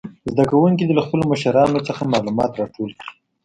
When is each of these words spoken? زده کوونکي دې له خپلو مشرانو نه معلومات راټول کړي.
زده 0.31 0.43
کوونکي 0.51 0.83
دې 0.85 0.93
له 0.97 1.03
خپلو 1.05 1.23
مشرانو 1.31 1.77
نه 2.01 2.05
معلومات 2.13 2.51
راټول 2.59 2.91
کړي. 2.99 3.07